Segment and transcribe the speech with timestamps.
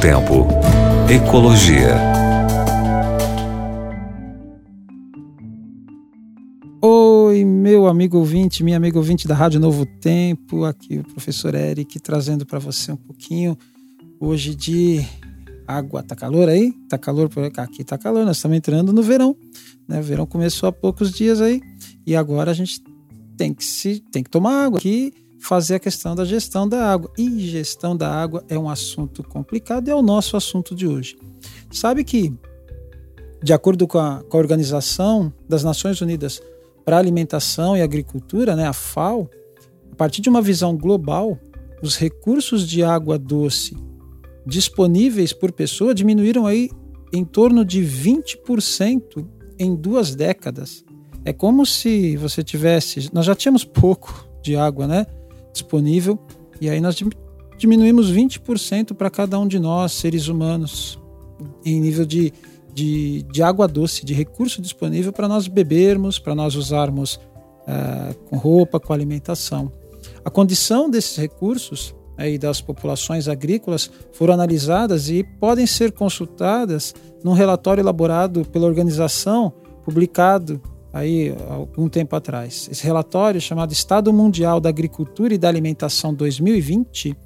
[0.00, 0.46] Tempo.
[1.10, 1.94] Ecologia.
[6.80, 12.00] Oi, meu amigo ouvinte, minha amiga ouvinte da Rádio Novo Tempo, aqui o professor Eric
[12.00, 13.58] trazendo para você um pouquinho
[14.18, 15.04] hoje de
[15.68, 16.02] água.
[16.02, 16.72] Tá calor aí?
[16.88, 17.84] Tá calor por aqui?
[17.84, 19.36] Tá calor, nós estamos entrando no verão,
[19.86, 20.00] né?
[20.00, 21.60] O verão começou há poucos dias aí
[22.06, 22.82] e agora a gente
[23.36, 27.10] tem que se tem que tomar água aqui fazer a questão da gestão da água.
[27.16, 31.16] E gestão da água é um assunto complicado e é o nosso assunto de hoje.
[31.70, 32.32] Sabe que,
[33.42, 36.42] de acordo com a, com a Organização das Nações Unidas
[36.84, 39.28] para Alimentação e Agricultura, né, a FAO,
[39.92, 41.38] a partir de uma visão global,
[41.82, 43.76] os recursos de água doce
[44.46, 46.70] disponíveis por pessoa diminuíram aí
[47.12, 49.26] em torno de 20%
[49.58, 50.84] em duas décadas.
[51.24, 53.10] É como se você tivesse.
[53.12, 55.06] Nós já tínhamos pouco de água, né?
[55.52, 56.18] Disponível,
[56.60, 56.96] e aí nós
[57.56, 60.98] diminuímos 20% para cada um de nós, seres humanos,
[61.64, 62.32] em nível de,
[62.72, 68.36] de, de água doce, de recurso disponível para nós bebermos, para nós usarmos uh, com
[68.36, 69.72] roupa, com alimentação.
[70.24, 77.32] A condição desses recursos aí das populações agrícolas foram analisadas e podem ser consultadas num
[77.32, 79.52] relatório elaborado pela organização,
[79.84, 80.60] publicado
[80.92, 82.68] aí algum tempo atrás.
[82.70, 87.16] Esse relatório, chamado Estado Mundial da Agricultura e da Alimentação 2020,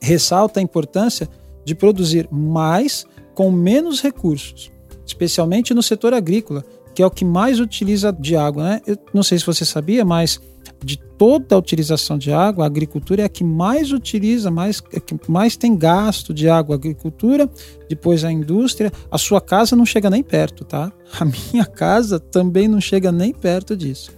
[0.00, 1.28] ressalta a importância
[1.64, 4.70] de produzir mais com menos recursos,
[5.06, 8.64] especialmente no setor agrícola, que é o que mais utiliza de água.
[8.64, 8.82] Né?
[8.86, 10.40] Eu não sei se você sabia, mas
[10.84, 14.98] de toda a utilização de água, a agricultura é a que mais utiliza, mais, é
[14.98, 16.74] que mais tem gasto de água.
[16.74, 17.48] A agricultura,
[17.88, 18.92] depois a indústria.
[19.10, 20.92] A sua casa não chega nem perto, tá?
[21.20, 24.10] A minha casa também não chega nem perto disso.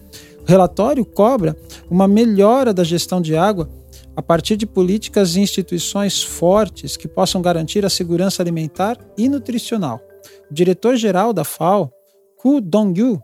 [0.47, 1.57] O relatório cobra
[1.91, 3.69] uma melhora da gestão de água
[4.17, 10.01] a partir de políticas e instituições fortes que possam garantir a segurança alimentar e nutricional.
[10.51, 11.91] O diretor-geral da FAO,
[12.39, 13.21] Ku Dong-yu,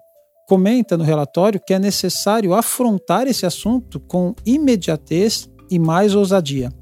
[0.51, 6.73] comenta no relatório que é necessário afrontar esse assunto com imediatez e mais ousadia.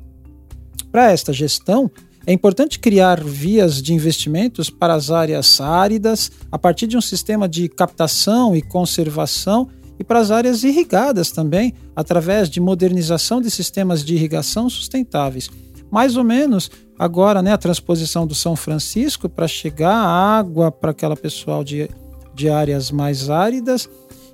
[0.91, 1.91] Para esta gestão,
[2.27, 7.47] é importante criar vias de investimentos para as áreas áridas a partir de um sistema
[7.47, 9.69] de captação e conservação
[9.99, 15.51] e para as áreas irrigadas também, através de modernização de sistemas de irrigação sustentáveis.
[15.91, 21.17] Mais ou menos agora, né, a transposição do São Francisco para chegar água para aquela
[21.17, 21.91] pessoal de
[22.39, 23.91] de áreas mais áridas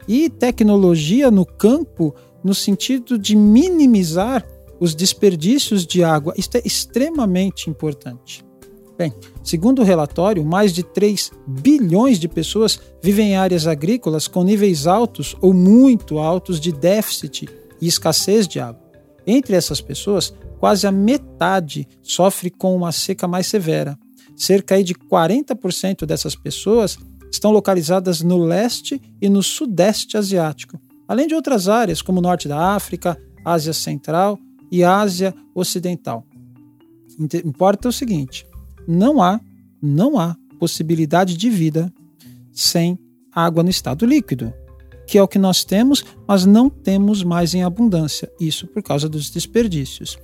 [0.06, 4.46] e tecnologia no campo no sentido de minimizar
[4.78, 6.34] os desperdícios de água.
[6.36, 8.44] Isto é extremamente importante.
[8.98, 9.12] Bem,
[9.42, 14.86] segundo o relatório, mais de 3 bilhões de pessoas vivem em áreas agrícolas com níveis
[14.86, 17.48] altos ou muito altos de déficit
[17.80, 18.84] e escassez de água.
[19.26, 23.98] Entre essas pessoas, quase a metade sofre com uma seca mais severa.
[24.36, 26.98] Cerca de 40% dessas pessoas
[27.34, 32.48] estão localizadas no leste e no sudeste asiático, além de outras áreas como o norte
[32.48, 34.38] da África, Ásia Central
[34.70, 36.24] e Ásia Ocidental.
[37.44, 38.46] Importa o seguinte:
[38.86, 39.40] não há,
[39.82, 41.92] não há possibilidade de vida
[42.52, 42.98] sem
[43.32, 44.52] água no estado líquido,
[45.06, 48.30] que é o que nós temos, mas não temos mais em abundância.
[48.40, 50.16] Isso por causa dos desperdícios.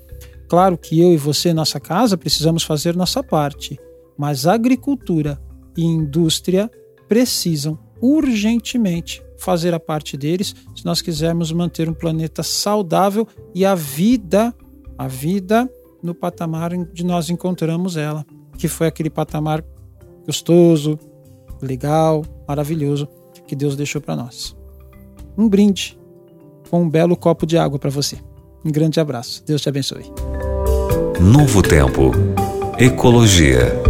[0.49, 3.79] Claro que eu e você, nossa casa, precisamos fazer nossa parte,
[4.17, 5.41] mas agricultura
[5.77, 6.71] e indústria
[7.11, 13.75] precisam urgentemente fazer a parte deles se nós quisermos manter um planeta saudável e a
[13.75, 14.55] vida,
[14.97, 15.69] a vida
[16.01, 18.25] no patamar onde nós encontramos ela,
[18.57, 19.65] que foi aquele patamar
[20.25, 20.97] gostoso,
[21.61, 23.09] legal, maravilhoso
[23.45, 24.57] que Deus deixou para nós.
[25.37, 25.99] Um brinde
[26.71, 28.19] com um belo copo de água para você.
[28.65, 29.43] Um grande abraço.
[29.45, 30.05] Deus te abençoe.
[31.21, 32.13] Novo Tempo.
[32.79, 33.90] Ecologia.